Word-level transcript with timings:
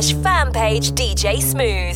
Slash 0.00 0.22
fan 0.22 0.52
page 0.52 0.92
DJ 0.92 1.42
Smooth 1.42 1.87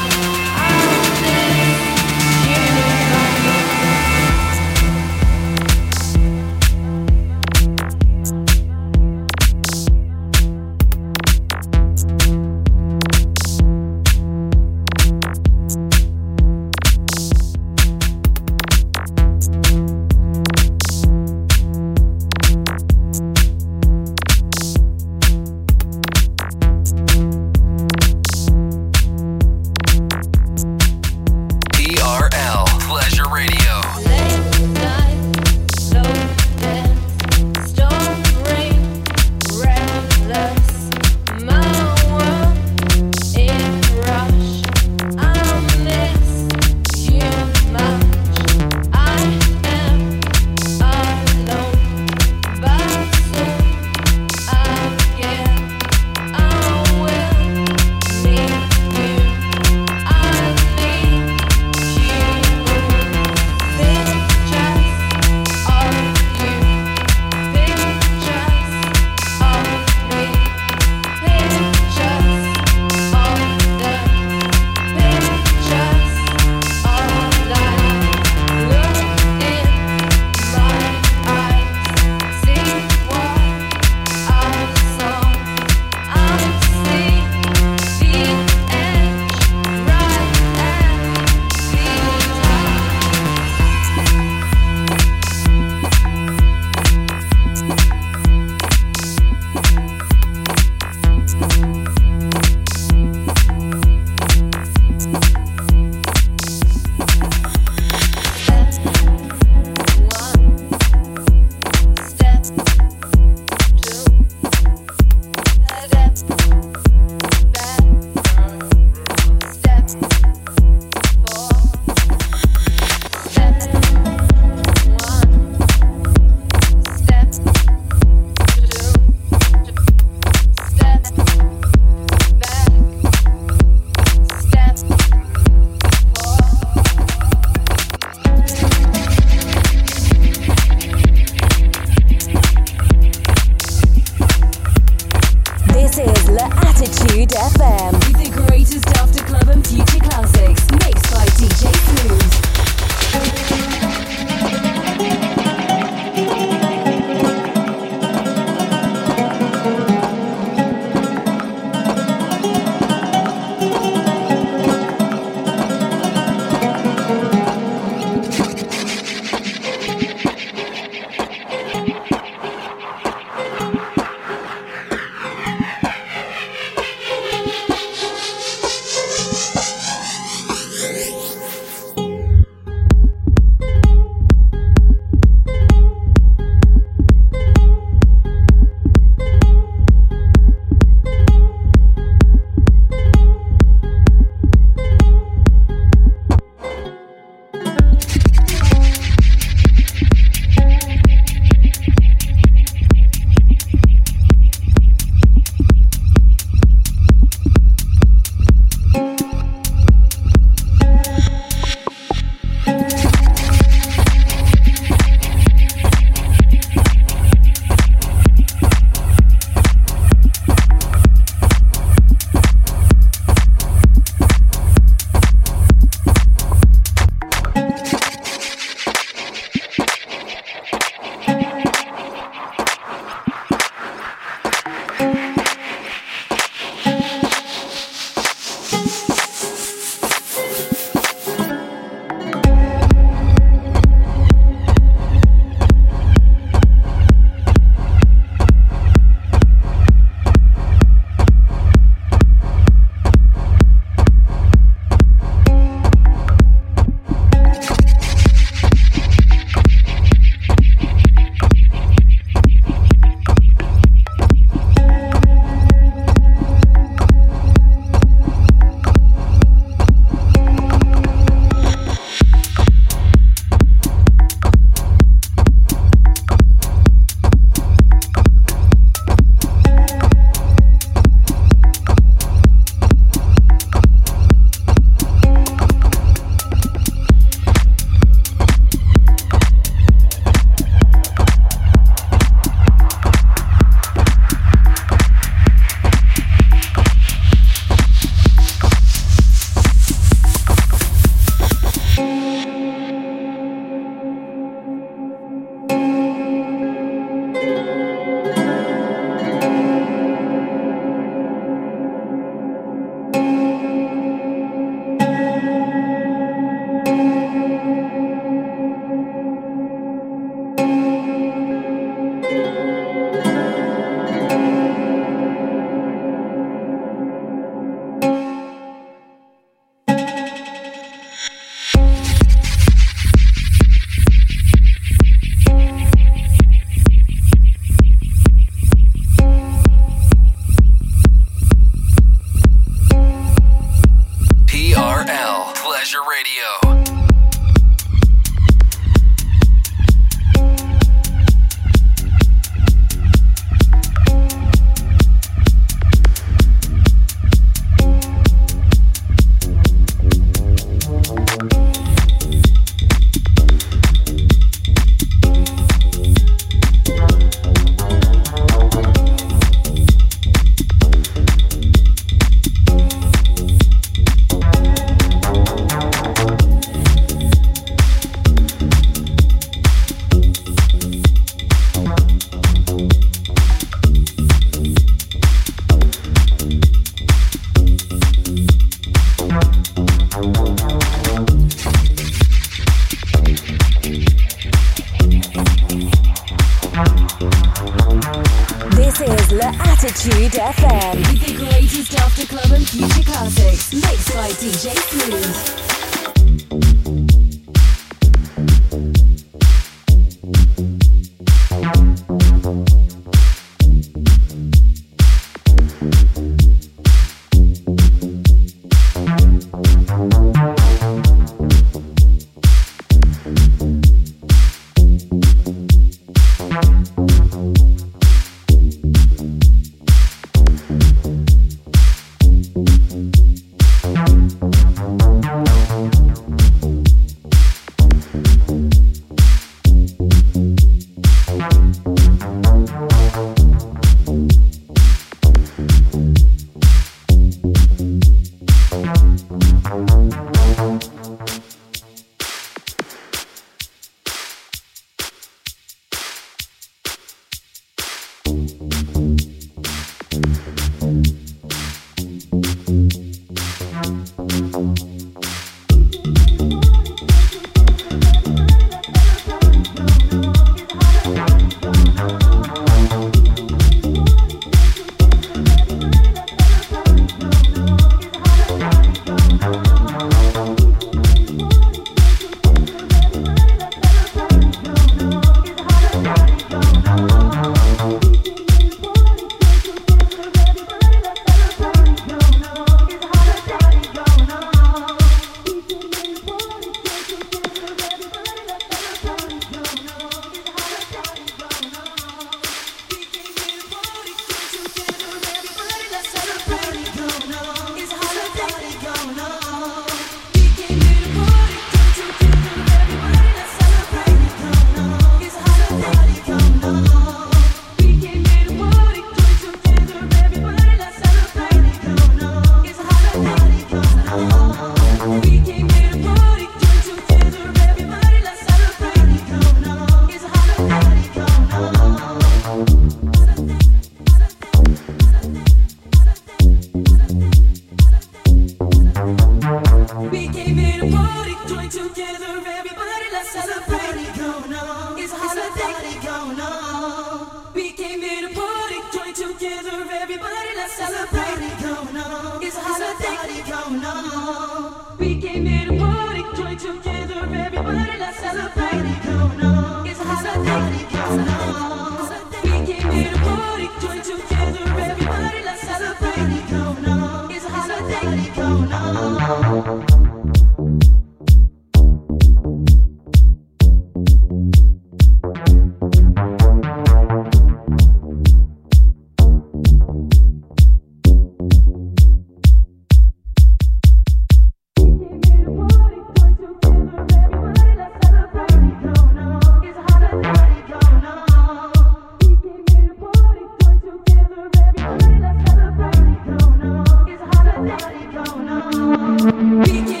Begin. 599.21 600.00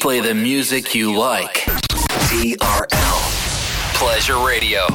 Play 0.00 0.20
the 0.20 0.34
music 0.34 0.94
you 0.94 1.16
like. 1.16 1.64
TRL. 2.28 3.94
Pleasure 3.94 4.38
Radio. 4.46 4.86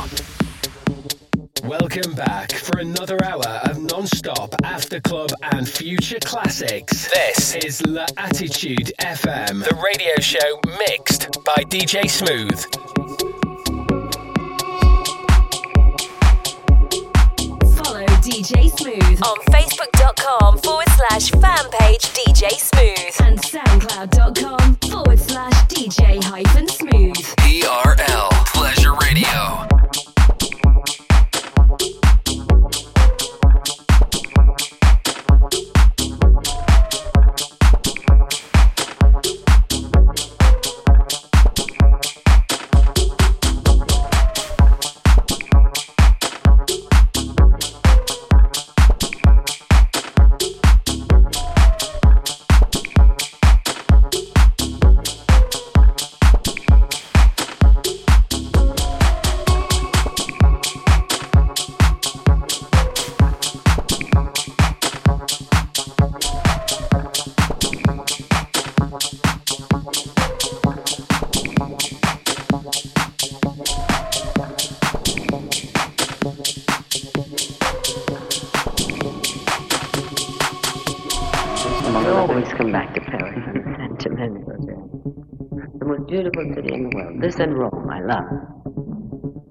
Welcome 1.63 2.13
back 2.13 2.51
for 2.51 2.79
another 2.79 3.17
hour 3.23 3.45
of 3.63 3.81
non-stop 3.81 4.55
after 4.63 4.99
club 4.99 5.29
and 5.53 5.67
future 5.67 6.19
classics. 6.19 7.09
This 7.13 7.55
is 7.55 7.85
La 7.85 8.05
Attitude 8.17 8.91
FM, 8.99 9.63
the 9.63 9.75
radio 9.83 10.15
show 10.19 10.59
mixed 10.87 11.29
by 11.45 11.63
DJ 11.69 12.09
Smooth. 12.09 12.59
Follow 17.75 18.05
DJ 18.21 18.69
Smooth 18.77 19.23
on 19.23 19.37
Facebook.com 19.51 20.57
forward 20.59 20.87
slash 20.89 21.31
fan 21.31 21.69
page 21.71 22.01
DJ 22.13 22.51
Smooth 22.51 23.27
and 23.27 23.39
SoundCloud.com 23.39 24.60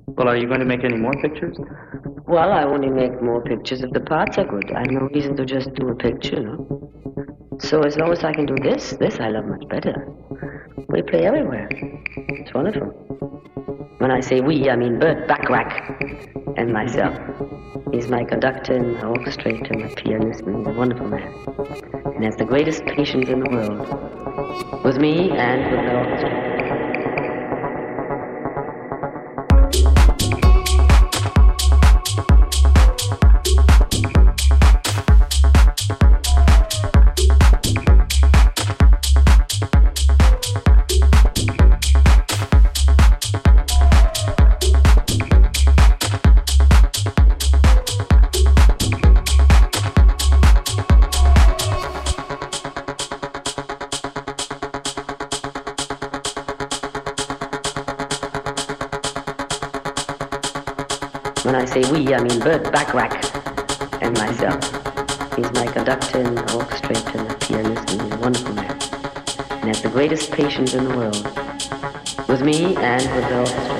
Well, 0.06 0.28
are 0.28 0.36
you 0.36 0.46
going 0.46 0.60
to 0.60 0.66
make 0.66 0.84
any 0.84 0.96
more 0.96 1.14
pictures? 1.22 1.56
Well, 2.26 2.52
I 2.52 2.64
only 2.64 2.88
make 2.88 3.22
more 3.22 3.42
pictures 3.42 3.82
if 3.82 3.90
the 3.92 4.00
parts 4.00 4.38
are 4.38 4.44
good. 4.44 4.70
I 4.72 4.80
have 4.80 4.90
no 4.90 5.08
reason 5.12 5.36
to 5.36 5.44
just 5.44 5.72
do 5.74 5.88
a 5.88 5.94
picture, 5.94 6.40
know. 6.40 6.90
So 7.58 7.82
as 7.82 7.96
long 7.96 8.12
as 8.12 8.24
I 8.24 8.32
can 8.32 8.46
do 8.46 8.56
this, 8.62 8.92
this 9.00 9.18
I 9.20 9.28
love 9.28 9.46
much 9.46 9.66
better. 9.68 10.08
We 10.88 11.02
play 11.02 11.26
everywhere. 11.26 11.68
It's 11.70 12.54
wonderful. 12.54 12.88
When 13.98 14.10
I 14.10 14.20
say 14.20 14.40
we, 14.40 14.70
I 14.70 14.76
mean 14.76 14.98
Burt 14.98 15.28
Bacharach 15.28 16.02
and 16.56 16.72
myself. 16.72 17.14
He's 17.92 18.08
my 18.08 18.24
conductor 18.24 18.74
and 18.74 18.94
my 18.94 19.02
orchestrator, 19.02 19.78
my 19.78 19.92
pianist, 19.94 20.42
and 20.42 20.66
a 20.66 20.72
wonderful 20.72 21.08
man. 21.08 21.32
And 22.14 22.24
has 22.24 22.36
the 22.36 22.44
greatest 22.44 22.84
patience 22.86 23.28
in 23.28 23.40
the 23.40 23.50
world. 23.50 24.84
With 24.84 24.98
me 24.98 25.30
and 25.30 25.70
with 25.70 25.84
the 25.84 25.94
orchestra. 25.96 26.69
I 62.14 62.22
mean 62.24 62.40
Burt 62.40 62.72
Bacharach, 62.72 63.12
and 64.02 64.18
myself. 64.18 64.64
He's 65.36 65.52
my 65.52 65.66
conductor 65.70 66.18
and 66.18 66.38
orchestrator 66.38 67.20
and 67.20 67.40
pianist 67.40 67.90
and 67.92 68.02
he's 68.02 68.12
a 68.12 68.18
wonderful 68.18 68.54
man. 68.54 68.78
And 69.50 69.68
has 69.68 69.82
the 69.82 69.90
greatest 69.90 70.32
patience 70.32 70.74
in 70.74 70.88
the 70.88 70.96
world. 70.96 71.22
With 72.26 72.42
me 72.42 72.74
and 72.76 73.02
with 73.14 73.28
the 73.28 73.38
orchestra. 73.38 73.79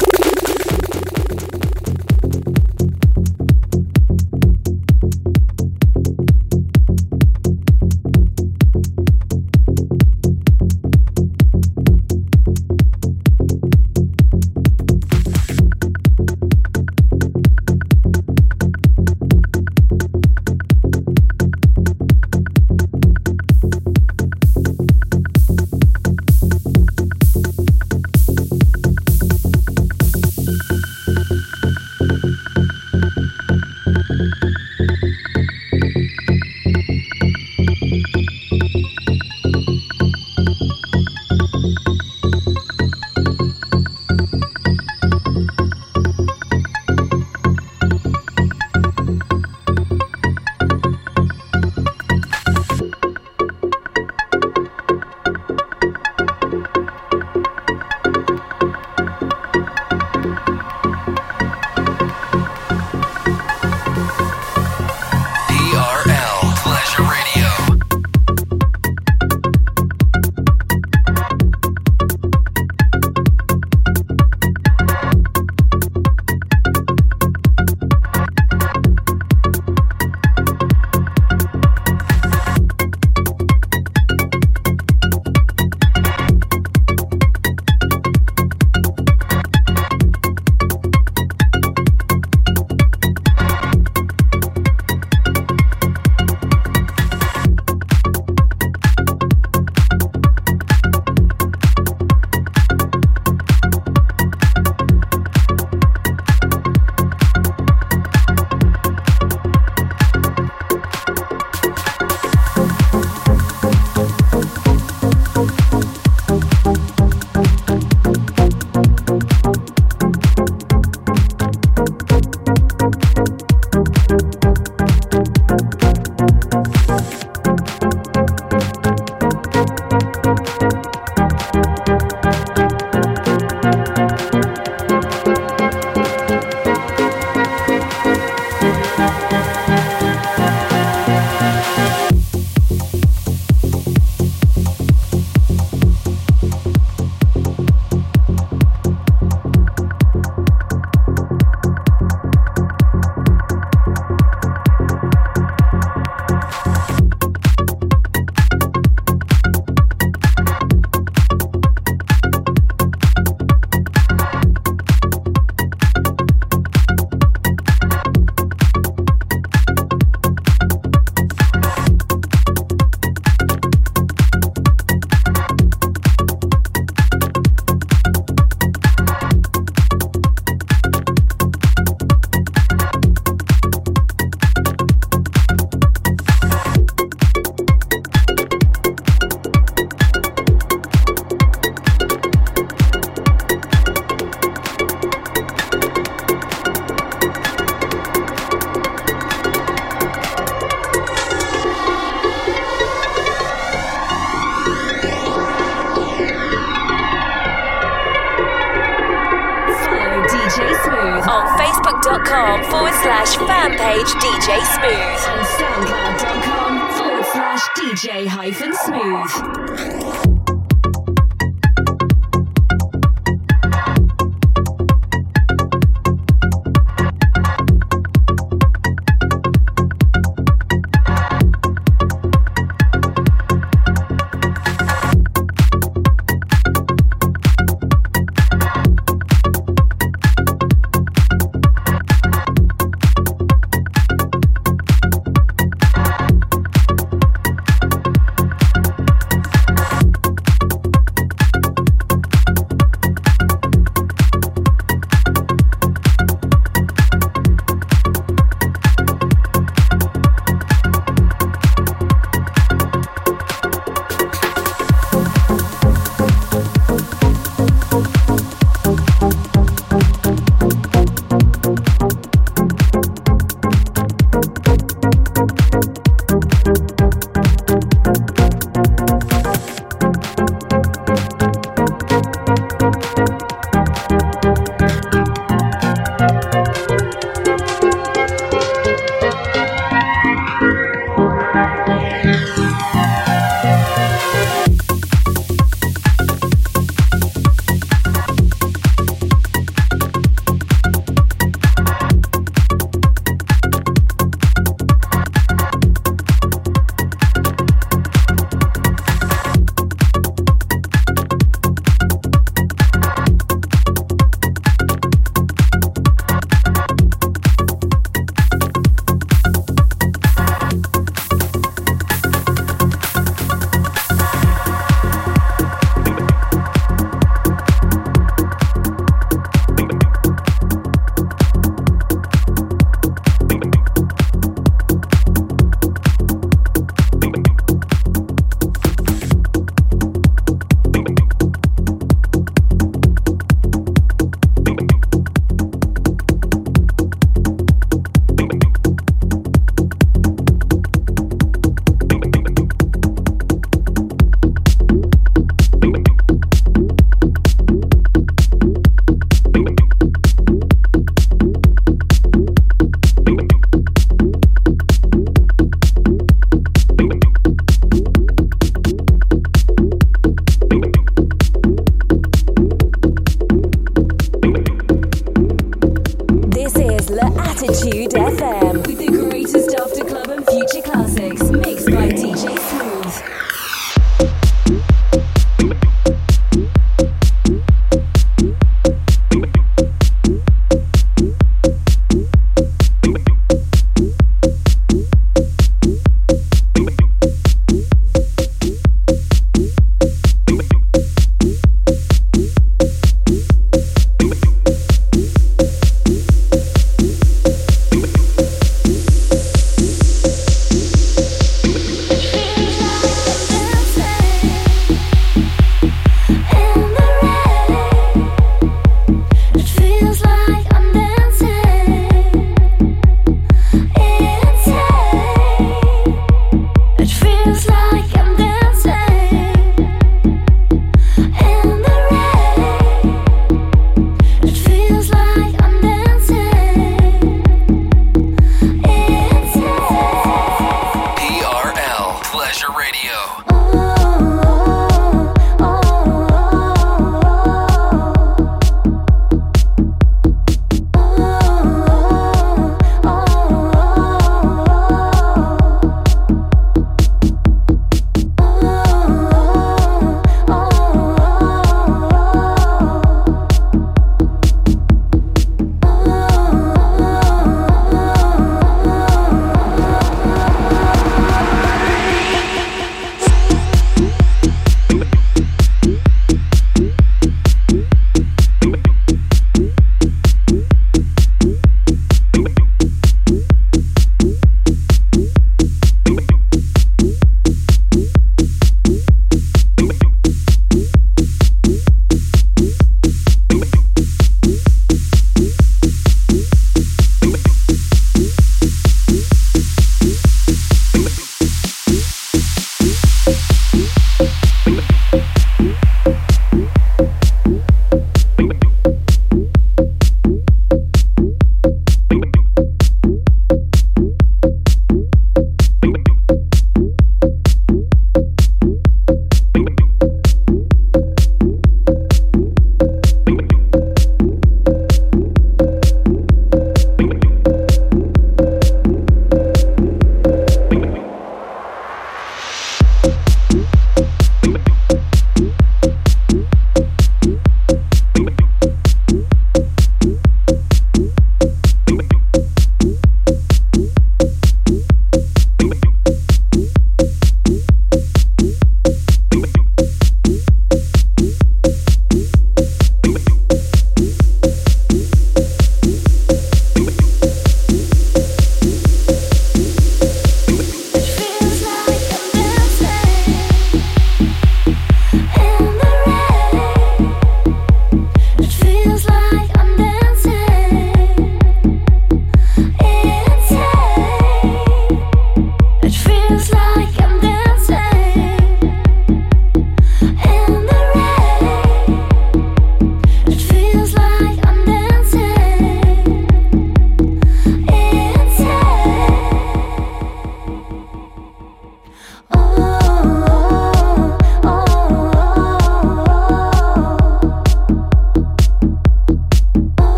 page 214.01 214.13
DJ 214.15 214.49
Smooth. 214.65 215.21
On 215.29 215.45
soundcloud.com 215.45 216.71
forward 216.97 217.25
slash 217.25 217.61
DJ 217.77 218.27
hyphen 218.27 218.73
smooth. 218.73 220.00